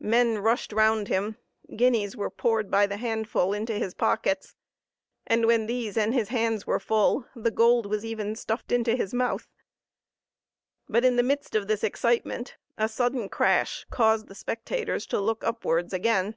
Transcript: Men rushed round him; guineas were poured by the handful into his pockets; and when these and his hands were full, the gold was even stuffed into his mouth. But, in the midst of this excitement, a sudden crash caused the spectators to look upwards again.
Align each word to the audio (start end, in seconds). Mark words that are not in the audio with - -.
Men 0.00 0.38
rushed 0.38 0.72
round 0.72 1.06
him; 1.06 1.36
guineas 1.76 2.16
were 2.16 2.28
poured 2.28 2.72
by 2.72 2.88
the 2.88 2.96
handful 2.96 3.52
into 3.52 3.74
his 3.74 3.94
pockets; 3.94 4.56
and 5.28 5.46
when 5.46 5.66
these 5.66 5.96
and 5.96 6.12
his 6.12 6.30
hands 6.30 6.66
were 6.66 6.80
full, 6.80 7.28
the 7.36 7.52
gold 7.52 7.86
was 7.86 8.04
even 8.04 8.34
stuffed 8.34 8.72
into 8.72 8.96
his 8.96 9.14
mouth. 9.14 9.46
But, 10.88 11.04
in 11.04 11.14
the 11.14 11.22
midst 11.22 11.54
of 11.54 11.68
this 11.68 11.84
excitement, 11.84 12.56
a 12.76 12.88
sudden 12.88 13.28
crash 13.28 13.86
caused 13.88 14.26
the 14.26 14.34
spectators 14.34 15.06
to 15.06 15.20
look 15.20 15.44
upwards 15.44 15.92
again. 15.92 16.34